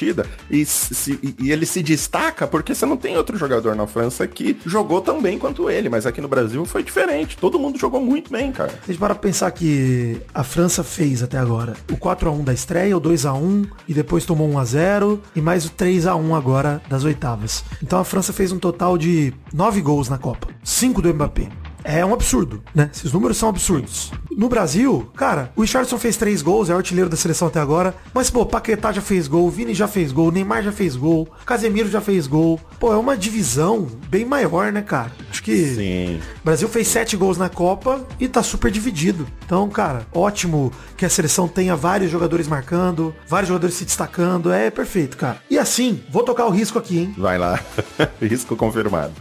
[0.50, 4.58] e, se- e- ele se destaca porque você não tem outro jogador na França que
[4.66, 5.90] jogou tão bem quanto ele.
[5.90, 7.38] Mas aqui no Brasil foi diferente.
[7.38, 8.74] Todo mundo jogou muito bem, cara.
[8.84, 13.02] A gente para pensar que a França fez até agora o 4x1 da estreia, o
[13.02, 17.64] 2x1 e depois tomou 1x0 e mais o 3x1 agora das oitavas.
[17.82, 20.48] Então a França fez um total de 9 gols na Copa.
[20.64, 21.50] 5 do Mbappé.
[21.84, 22.90] É um absurdo, né?
[22.94, 24.12] Esses números são absurdos.
[24.32, 27.94] No Brasil, cara, o Richardson fez três gols, é o artilheiro da seleção até agora.
[28.14, 31.90] Mas, pô, Paquetá já fez gol, Vini já fez gol, Neymar já fez gol, Casemiro
[31.90, 32.60] já fez gol.
[32.80, 35.12] Pô, é uma divisão bem maior, né, cara?
[35.30, 36.20] Acho que Sim.
[36.42, 39.28] o Brasil fez sete gols na Copa e tá super dividido.
[39.46, 44.52] Então, cara, ótimo que a seleção tenha vários jogadores marcando, vários jogadores se destacando.
[44.52, 45.38] É perfeito, cara.
[45.50, 47.16] E assim, vou tocar o risco aqui, hein?
[47.18, 47.60] Vai lá.
[48.22, 49.14] Risco confirmado.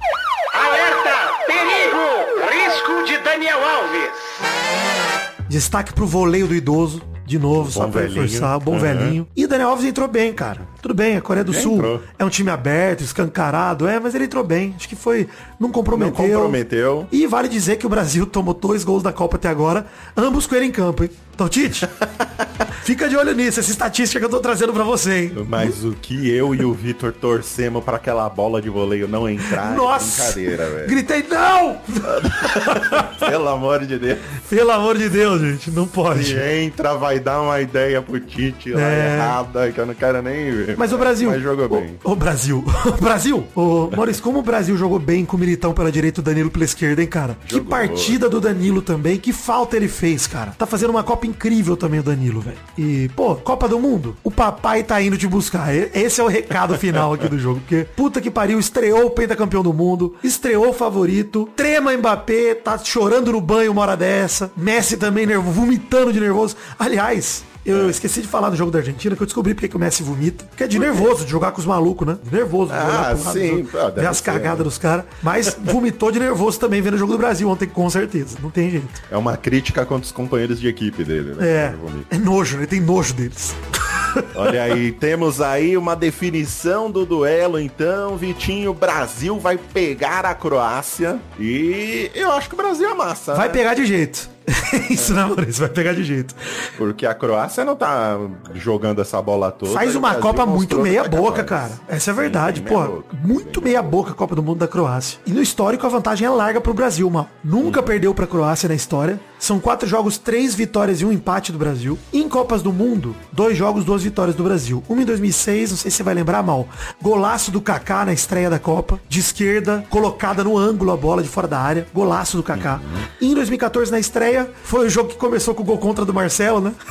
[5.53, 7.03] Destaque pro voleio do idoso.
[7.27, 8.23] De novo, só Bom pra velhinho.
[8.23, 8.79] reforçar, bom Uhum.
[8.79, 9.29] velhinho.
[9.37, 10.67] E Daniel Alves entrou bem, cara.
[10.83, 12.03] Tudo bem, a Coreia do Já Sul entrou.
[12.18, 14.75] é um time aberto, escancarado, é, mas ele entrou bem.
[14.77, 15.29] Acho que foi.
[15.59, 16.12] Não comprometeu.
[16.27, 17.07] Não comprometeu.
[17.12, 20.57] E vale dizer que o Brasil tomou dois gols da Copa até agora, ambos com
[20.57, 21.11] ele em campo, hein?
[21.35, 21.88] Então, Tite,
[22.85, 25.47] fica de olho nisso, essa estatística que eu tô trazendo pra você, hein?
[25.49, 29.75] Mas o que eu e o Vitor torcemos pra aquela bola de voleio não entrar
[29.75, 30.25] Nossa!
[30.25, 30.88] é brincadeira, velho.
[30.88, 31.79] Gritei, não!
[33.18, 34.18] Pelo amor de Deus.
[34.51, 36.37] Pelo amor de Deus, gente, não Se pode.
[36.38, 39.14] entra, vai dar uma ideia pro Tite lá É.
[39.16, 40.72] errada, que eu não quero nem ver.
[40.79, 41.31] Mas o Brasil.
[41.31, 41.99] Mas jogou o- bem.
[42.05, 42.65] O, Brasil.
[42.87, 43.45] O Brasil.
[43.55, 46.51] O Maurício, como o Brasil jogou bem com o Militão pela direita e o Danilo
[46.51, 47.37] pela esquerda, hein, cara?
[47.47, 47.69] Que Jogou.
[47.71, 49.19] partida do Danilo também.
[49.19, 50.53] Que falta ele fez, cara.
[50.59, 52.57] Tá fazendo uma Copa incrível também o Danilo, velho.
[52.79, 54.17] E, pô, Copa do Mundo.
[54.23, 55.75] O papai tá indo te buscar.
[55.75, 57.61] Esse é o recado final aqui do jogo.
[57.61, 60.15] Porque, puta que pariu, estreou o pentacampeão do mundo.
[60.23, 61.49] Estreou o favorito.
[61.57, 62.55] Trema Mbappé.
[62.55, 64.51] Tá chorando no banho uma hora dessa.
[64.57, 66.57] Messi também nervoso, vomitando de nervoso.
[66.79, 69.79] Aliás, eu esqueci de falar no jogo da Argentina que eu descobri porque que o
[69.79, 70.44] Messi vomita.
[70.46, 72.18] Porque é de nervoso, de jogar com os malucos, né?
[72.22, 72.72] De nervoso.
[72.72, 73.68] de Ah, jogar sim.
[73.75, 74.64] Ah, Ver as ser, cagadas né?
[74.64, 75.05] dos caras.
[75.22, 78.37] Mas vomitou de nervoso também vendo o jogo do Brasil ontem, com certeza.
[78.42, 79.03] Não tem jeito.
[79.11, 81.46] É uma crítica contra os companheiros de equipe dele, né?
[81.46, 81.75] É,
[82.11, 82.66] é nojo, né?
[82.66, 83.55] Tem nojo deles.
[84.35, 91.18] Olha aí, temos aí uma definição do duelo, então, Vitinho, Brasil vai pegar a Croácia
[91.38, 93.35] e eu acho que o Brasil amassa.
[93.35, 93.55] Vai né?
[93.55, 94.29] pegar de jeito.
[94.91, 95.61] Isso, né, Maurício?
[95.61, 96.35] Vai pegar de jeito.
[96.77, 98.19] Porque a Croácia não tá
[98.55, 99.73] jogando essa bola toda.
[99.73, 101.73] Faz uma Copa muito mostrou que meia tá cara.
[101.89, 102.81] Essa é Sim, verdade, pô.
[102.81, 103.03] meia.
[103.25, 105.19] Muito Bem meia boca a Copa do Mundo da Croácia.
[105.27, 107.29] E no histórico a vantagem é larga pro Brasil, mal.
[107.43, 109.19] Nunca perdeu pra Croácia na história.
[109.39, 111.99] São quatro jogos, três vitórias e um empate do Brasil.
[112.13, 114.85] Em Copas do Mundo, dois jogos, duas vitórias do Brasil.
[114.89, 116.69] Uma em 2006, não sei se você vai lembrar, mal.
[117.03, 119.01] Golaço do Kaká na estreia da Copa.
[119.09, 121.87] De esquerda, colocada no ângulo a bola de fora da área.
[121.93, 122.81] Golaço do Kaká.
[123.21, 124.32] E em 2014, na estreia,
[124.64, 126.73] foi o jogo que começou com o gol contra do Marcelo, né?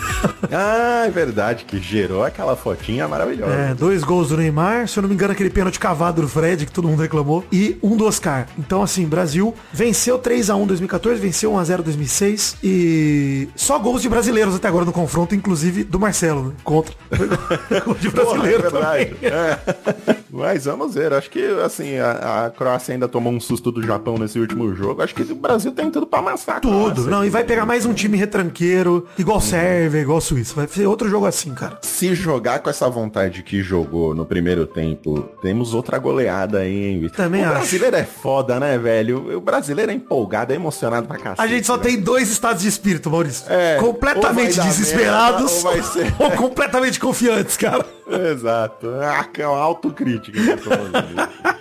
[0.53, 3.53] Ah, é verdade, que gerou aquela fotinha maravilhosa.
[3.53, 6.65] É, dois gols do Neymar, se eu não me engano, aquele pênalti cavado do Fred,
[6.65, 8.47] que todo mundo reclamou, e um do Oscar.
[8.57, 14.09] Então, assim, Brasil venceu 3x1 em 2014, venceu 1x0 em 2006, e só gols de
[14.09, 16.53] brasileiros até agora no confronto, inclusive do Marcelo, né?
[16.63, 16.93] Contra.
[17.85, 19.05] Gol de Porra, brasileiro é verdade.
[19.05, 19.31] também.
[19.31, 19.59] É.
[20.29, 21.13] Mas vamos ver.
[21.13, 25.01] Acho que assim, a, a Croácia ainda tomou um susto do Japão nesse último jogo.
[25.01, 26.61] Acho que o Brasil tem tudo pra amassar.
[26.61, 27.07] Tudo.
[27.09, 30.53] Não, e vai pegar mais um time retranqueiro, igual Sérvia, igual Suíça.
[30.53, 31.79] Vai ser outro jogo assim, cara.
[31.81, 36.99] Se jogar com essa vontade que jogou no primeiro tempo, temos outra goleada aí, hein,
[36.99, 37.15] Vitor?
[37.17, 37.53] Também o acho.
[37.53, 39.37] brasileiro é foda, né, velho?
[39.37, 41.41] O brasileiro é empolgado, é emocionado pra cacete.
[41.41, 41.83] A gente só né?
[41.83, 43.45] tem dois estados de espírito, Maurício.
[43.49, 47.85] É, completamente desesperados merda, ou ser- ou completamente confiantes, cara.
[48.31, 48.87] Exato.
[49.37, 50.37] É uma autocrítica.
[50.39, 51.60] que eu tô fazendo.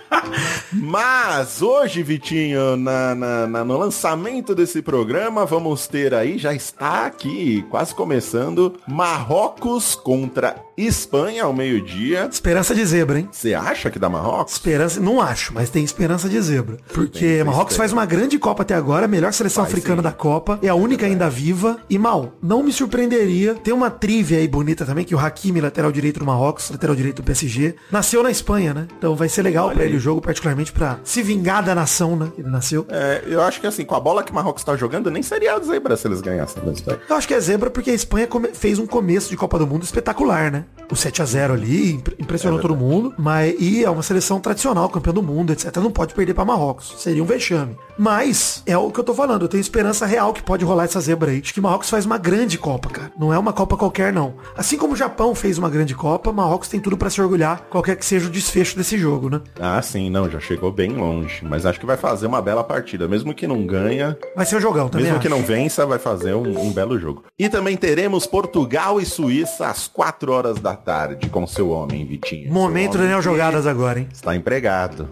[0.73, 7.05] Mas hoje, Vitinho, na, na- na- no lançamento desse programa, vamos ter aí, já está
[7.05, 12.27] aqui, quase começando, Marrocos contra Espanha ao meio-dia.
[12.31, 13.29] Esperança de zebra, hein?
[13.31, 14.53] Você acha que dá Marrocos?
[14.53, 16.77] Esperança, não acho, mas tem esperança de zebra.
[16.93, 20.03] Porque Marrocos faz uma grande Copa até agora, a melhor seleção Faz, africana sim.
[20.03, 21.77] da Copa, é a única ainda viva.
[21.89, 23.55] E mal, não me surpreenderia.
[23.55, 27.17] Tem uma trivia aí bonita também, que o Hakimi, lateral direito do Marrocos, lateral direito
[27.17, 28.87] do PSG, nasceu na Espanha, né?
[28.97, 32.31] Então vai ser legal pra ele o jogo, particularmente pra se vingar da nação, né?
[32.37, 32.85] Ele nasceu.
[32.89, 35.55] É, eu acho que assim, com a bola que o Marrocos tá jogando, nem seria
[35.55, 36.61] a zebra se eles ganhassem.
[37.09, 39.83] Eu acho que é zebra porque a Espanha fez um começo de Copa do Mundo
[39.83, 40.65] espetacular, né?
[40.91, 44.41] O 7 a 0 ali impre- impressionou É todo mundo, mas e é uma seleção
[44.41, 45.77] tradicional, campeão do mundo, etc.
[45.77, 46.95] Não pode perder pra Marrocos.
[46.97, 47.77] Seria um vexame.
[47.97, 50.99] Mas é o que eu tô falando, eu tenho esperança real que pode rolar essa
[50.99, 51.39] zebra aí.
[51.41, 53.11] Acho que Marrocos faz uma grande Copa, cara.
[53.17, 54.33] Não é uma Copa qualquer não.
[54.57, 57.95] Assim como o Japão fez uma grande Copa, Marrocos tem tudo pra se orgulhar, qualquer
[57.95, 59.39] que seja o desfecho desse jogo, né?
[59.59, 61.39] Ah, sim, não, já chegou bem longe.
[61.43, 63.07] Mas acho que vai fazer uma bela partida.
[63.07, 65.05] Mesmo que não ganha, Vai ser um jogão também.
[65.07, 65.35] Mesmo que acho.
[65.37, 67.23] não vença, vai fazer um, um belo jogo.
[67.39, 72.51] E também teremos Portugal e Suíça às 4 horas da tarde com seu homem, Vitinho.
[72.51, 74.09] Momento homem Daniel Jogadas agora, hein?
[74.11, 75.07] Está empregado.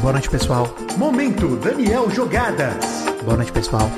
[0.00, 0.74] Boa noite, pessoal.
[0.96, 3.04] Momento Daniel Jogadas.
[3.24, 3.90] Boa noite, pessoal.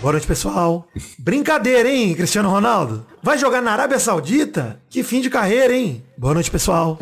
[0.00, 0.86] Boa noite, pessoal.
[1.18, 3.04] Brincadeira, hein, Cristiano Ronaldo?
[3.22, 4.80] Vai jogar na Arábia Saudita?
[4.88, 6.02] Que fim de carreira, hein?
[6.16, 6.98] Boa noite, pessoal.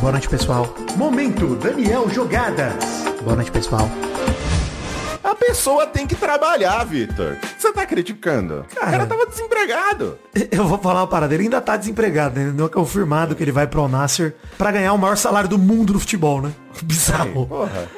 [0.00, 0.74] Boa noite, pessoal.
[0.96, 2.74] Momento Daniel Jogadas.
[3.22, 3.88] Boa noite, pessoal.
[5.32, 7.38] A pessoa tem que trabalhar, Vitor.
[7.56, 8.66] Você tá criticando?
[8.70, 8.90] O Cara.
[8.90, 10.18] cara tava desempregado.
[10.50, 12.52] Eu vou falar uma parada, ele ainda tá desempregado, né?
[12.54, 15.94] Não é confirmado que ele vai pro Nasser pra ganhar o maior salário do mundo
[15.94, 16.52] no futebol, né?
[16.82, 17.48] Bizarro.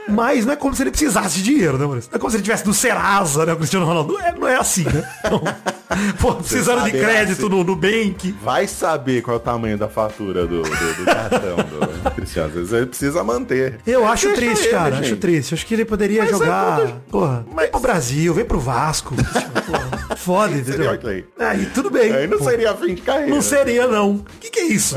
[0.09, 2.11] Mas não é como se ele precisasse de dinheiro, né, Maurício?
[2.11, 4.13] Não é como se ele tivesse do Serasa, né, o Cristiano Ronaldo.
[4.15, 5.09] Não é, não é assim, né?
[5.25, 5.43] Então,
[6.21, 7.49] pô, precisando de sabe, crédito assim.
[7.57, 8.33] no Nubank.
[8.43, 12.49] Vai saber qual é o tamanho da fatura do, do, do cartão do Cristiano.
[12.49, 13.79] Às vezes ele precisa manter.
[13.87, 14.97] Eu acho Deixa triste, ele, cara.
[14.97, 15.05] gente.
[15.07, 15.55] Acho triste.
[15.55, 16.81] Acho que ele poderia Mas é jogar.
[16.81, 19.15] tudo- Porra, Mas- vem pro Brasil, vem pro Vasco.
[19.15, 20.91] Porra, Foda, entendeu?
[21.39, 22.13] Aí tudo bem.
[22.13, 22.45] Aí não pô.
[22.45, 23.31] seria fim de carreira.
[23.31, 24.13] Não seria, não.
[24.17, 24.97] O que, que é isso?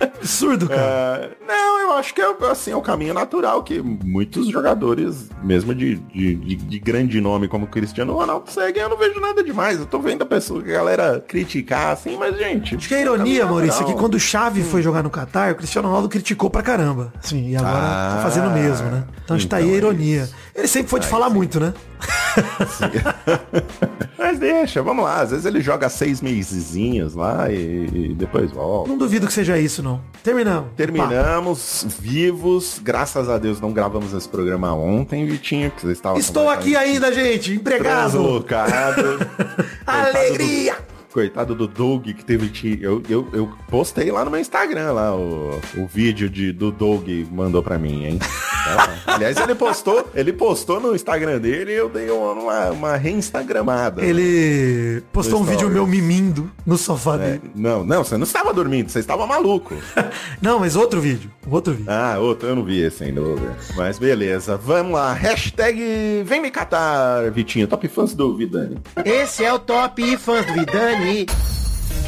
[0.00, 1.36] Absurdo, cara.
[1.40, 5.74] É, não, eu acho que é, assim, é o caminho natural que muitos jogadores, mesmo
[5.74, 8.82] de, de, de- de grande nome como Cristiano Ronaldo, seguem.
[8.82, 9.78] Eu não vejo nada demais.
[9.78, 12.76] Eu tô vendo a pessoa, a galera criticar assim, mas, gente.
[12.76, 15.52] Acho que a é ironia, Maurício, é que quando o Xavi foi jogar no Catar,
[15.52, 17.12] o Cristiano Ronaldo criticou pra caramba.
[17.20, 19.04] Sim, e agora Ah, tá fazendo o mesmo, né?
[19.24, 20.28] Então acho que tá aí a então é ironia.
[20.54, 21.72] Ele sempre foi de falar muito, né?
[24.18, 25.20] Mas deixa, vamos lá.
[25.20, 28.88] Às vezes ele joga seis mesezinhos lá e, e depois volta.
[28.88, 30.00] Não duvido que seja isso, não.
[30.22, 30.68] Terminamos.
[30.68, 30.74] Pá.
[30.76, 32.80] Terminamos vivos.
[32.82, 37.12] Graças a Deus não gravamos esse programa ontem, Vitinho, que você estava Estou aqui ainda,
[37.12, 38.12] gente, empregado.
[38.12, 39.18] Deslocado.
[39.86, 40.93] Alegria!
[41.14, 42.76] Coitado do Doug que teve que.
[42.82, 47.08] Eu, eu, eu postei lá no meu Instagram lá o, o vídeo de, do Doug
[47.30, 48.18] mandou pra mim, hein?
[48.18, 52.96] Então, aliás, ele postou, ele postou no Instagram dele e eu dei uma, uma, uma
[52.96, 54.04] reinstagramada.
[54.04, 57.52] Ele postou um vídeo meu mimindo no sofá É, dele.
[57.54, 59.76] não, não, você não estava dormindo, você estava maluco.
[60.42, 61.30] Não, mas outro vídeo.
[61.48, 61.90] Outro vídeo.
[61.90, 63.50] Ah, outro, eu não vi esse ainda, vou ver.
[63.76, 65.12] Mas beleza, vamos lá.
[65.12, 67.66] Hashtag vem me catar, Vitinho.
[67.66, 68.76] Top fãs do Vidani.
[69.04, 71.03] Esse é o Top Fãs do Vidani.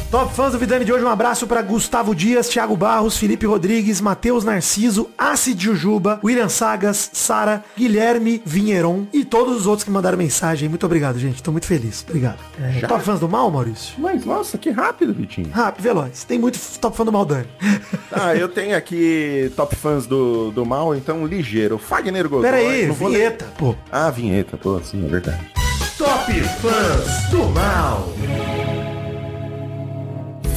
[0.09, 4.01] Top fãs do Vidani de hoje, um abraço para Gustavo Dias, Thiago Barros, Felipe Rodrigues,
[4.01, 10.17] Matheus Narciso, Acid Jujuba, William Sagas, Sara, Guilherme Vinheron e todos os outros que mandaram
[10.17, 10.67] mensagem.
[10.67, 11.43] Muito obrigado, gente.
[11.43, 12.03] Tô muito feliz.
[12.09, 12.39] Obrigado.
[12.59, 13.93] É, top fãs do mal, Maurício?
[13.99, 15.51] Mas, nossa, que rápido, Vitinho.
[15.51, 16.23] Rápido, veloz.
[16.23, 17.47] Tem muito top fã do mal, Dani.
[18.11, 21.77] Ah, eu tenho aqui top fãs do, do mal, então ligeiro.
[21.77, 22.41] Fagner Godoy.
[22.49, 23.45] Pera aí, não vou ler- vinheta.
[23.59, 23.75] Pô.
[23.91, 25.51] Ah, vinheta, pô, sim, é verdade.
[25.97, 28.13] Top Fãs do Mal.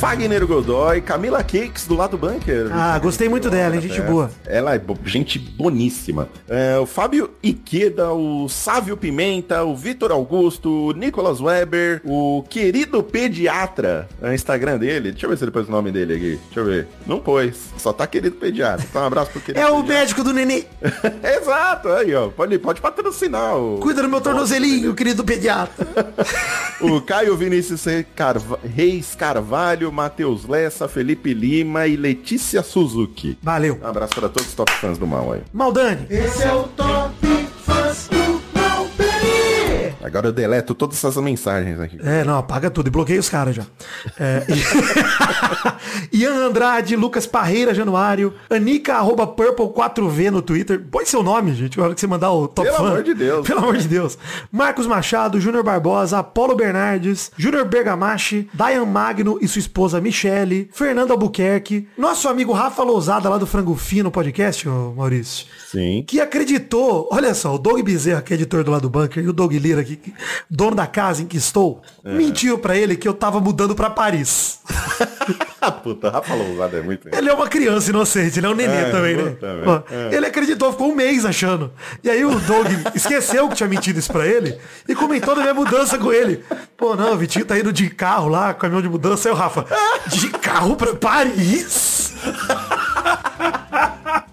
[0.00, 2.70] Fagner Godoy, Camila Cakes do lado bunker.
[2.72, 3.82] Ah, gostei muito dela, hein?
[3.82, 4.30] Gente boa.
[4.46, 6.26] Ela é gente boníssima.
[6.48, 13.02] É, o Fábio Iqueda, o Sávio Pimenta, o Vitor Augusto, o Nicolas Weber, o querido
[13.02, 14.08] pediatra.
[14.22, 15.10] É o Instagram dele.
[15.10, 16.40] Deixa eu ver se ele pôs o nome dele aqui.
[16.46, 16.88] Deixa eu ver.
[17.06, 17.68] Não pôs.
[17.76, 18.86] Só tá querido pediatra.
[18.88, 20.64] Então um abraço pro querido É o médico do nenê.
[21.22, 22.28] Exato, aí, ó.
[22.30, 23.76] Pode, pode patrocinar o.
[23.80, 25.86] Cuida do meu tornozelinho, querido pediatra.
[26.80, 33.36] O Caio Vinícius Carva- Reis Carvalho, Matheus Lessa, Felipe Lima e Letícia Suzuki.
[33.42, 33.78] Valeu.
[33.82, 35.40] Um abraço para todos os top fãs do mal aí.
[35.52, 36.06] Maldani.
[36.10, 36.99] Esse é o Top
[40.02, 41.98] Agora eu deleto todas essas mensagens aqui.
[42.02, 43.64] É, não, apaga tudo e bloqueia os caras já.
[44.18, 44.60] É, e-
[46.22, 50.80] Ian Andrade, Lucas Parreira Januário, Anica, arroba Purple4V no Twitter.
[50.90, 53.46] Põe seu nome, gente, na hora que você mandar o top Pelo amor de Deus.
[53.46, 54.18] Pelo amor de Deus.
[54.50, 61.10] Marcos Machado, Júnior Barbosa, Apolo Bernardes, Júnior Bergamachi, Diane Magno e sua esposa Michele, Fernando
[61.12, 65.46] Albuquerque, nosso amigo Rafa Lousada lá do Frango Fino podcast, Maurício.
[65.70, 66.04] Sim.
[66.06, 69.28] Que acreditou, olha só, o Doug Bezerra, que é editor do lado do bunker, e
[69.28, 70.14] o Doug Lira, que, que-
[70.50, 74.61] dono da casa em que estou, mentiu pra ele que eu tava mudando pra Paris.
[75.62, 77.07] Ah, puta, Rafa Lousada é muito...
[77.14, 79.37] Ele é uma criança inocente, ele é um nenê É, também, né?
[80.11, 80.16] É.
[80.16, 81.70] Ele acreditou, ficou um mês achando.
[82.03, 85.53] E aí o Doug esqueceu que tinha mentido isso pra ele e comentou da minha
[85.53, 86.42] mudança com ele.
[86.79, 89.29] Pô, não, o Vitinho tá indo de carro lá, caminhão de mudança.
[89.29, 89.66] Aí o Rafa,
[90.07, 92.14] de carro pra Paris?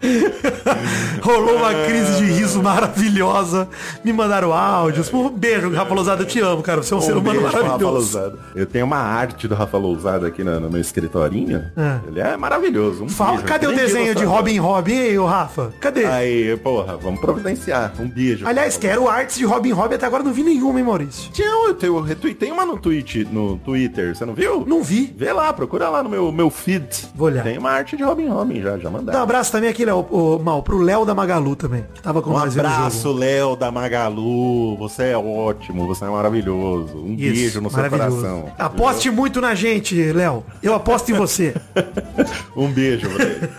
[1.21, 3.67] Rolou uma crise de riso maravilhosa.
[4.03, 5.11] Me mandaram áudios.
[5.13, 6.81] Um beijo, Rafa Lousada, eu te amo, cara.
[6.81, 8.17] Você é um, ser Um humano beijo Rafa maravilhoso.
[8.17, 8.39] Lousada.
[8.55, 11.65] Eu tenho uma arte do Rafa Lousada aqui no, no meu escritorinho.
[11.75, 11.99] É.
[12.07, 13.03] Ele é maravilhoso.
[13.03, 13.45] Um Fala, beijo.
[13.45, 14.23] cadê o desenho de.
[14.25, 15.73] Robin Robin, ô Rafa?
[15.79, 16.05] Cadê?
[16.05, 17.93] Aí, porra, vamos providenciar.
[17.99, 18.45] Um beijo.
[18.47, 21.31] Aliás, quero artes de Robin Hood, até agora não vi nenhuma, hein, Maurício?
[21.31, 24.65] Tinha, eu, eu retuitei uma no, tweet, no Twitter, você não viu?
[24.65, 25.13] Não vi.
[25.17, 27.07] Vê lá, procura lá no meu, meu feed.
[27.15, 27.43] Vou olhar.
[27.43, 29.21] Tem uma arte de Robin Robin já, já Dá um mandaram.
[29.21, 32.37] abraço também aqui, Léo, ô, Mal, pro Léo da Magalu também, que tava com Um
[32.37, 33.11] abraço.
[33.11, 34.75] Léo da Magalu.
[34.77, 36.97] Você é ótimo, você é maravilhoso.
[36.97, 38.45] Um Isso, beijo no seu coração.
[38.57, 40.43] Aposte muito na gente, Léo.
[40.61, 41.53] Eu aposto em você.
[42.55, 43.07] Um beijo,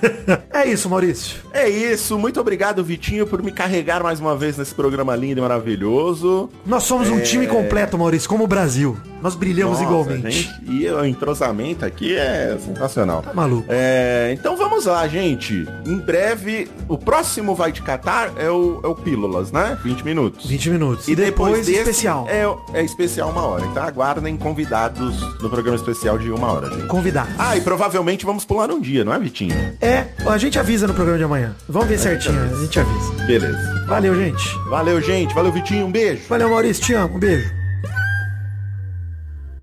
[0.53, 1.37] é isso, Maurício.
[1.53, 5.42] É isso, muito obrigado, Vitinho, por me carregar mais uma vez nesse programa lindo e
[5.42, 6.51] maravilhoso.
[6.66, 8.97] Nós somos um time completo, Maurício, como o Brasil.
[9.22, 10.31] Nós brilhamos Nossa, igualmente.
[10.31, 13.22] gente, e o entrosamento aqui é sensacional.
[13.22, 13.66] Tá maluco.
[13.68, 15.66] É, então vamos lá, gente.
[15.85, 19.78] Em breve, o próximo Vai Te Catar é o, é o Pílulas, né?
[19.83, 20.46] 20 minutos.
[20.46, 21.09] 20 minutos.
[21.09, 22.26] E, depois, desse especial.
[22.28, 22.44] É,
[22.78, 23.64] é especial uma hora.
[23.66, 26.87] Então aguardem convidados no programa especial de uma hora, gente.
[26.87, 27.31] Convidado.
[27.38, 29.54] Ah, e provavelmente vamos pular um dia, não é, Vitinho?
[29.81, 31.54] É, a gente avisa no programa de amanhã.
[31.68, 33.12] Vamos ver certinho, a gente avisa.
[33.26, 33.85] Beleza.
[33.87, 34.59] Valeu, gente.
[34.68, 35.35] Valeu, gente.
[35.35, 35.87] Valeu, Vitinho.
[35.87, 36.22] Um beijo.
[36.28, 36.85] Valeu, Maurício.
[36.85, 37.16] Te amo.
[37.16, 37.58] Um beijo.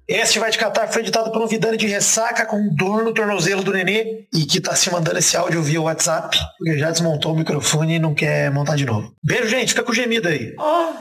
[0.07, 3.63] Este vai te catar foi editado por um Vidane de ressaca com dor no tornozelo
[3.63, 7.35] do nenê e que tá se mandando esse áudio via WhatsApp porque já desmontou o
[7.35, 9.11] microfone e não quer montar de novo.
[9.23, 9.69] Beijo, gente.
[9.69, 10.53] Fica com gemido aí.
[10.59, 10.93] Oh,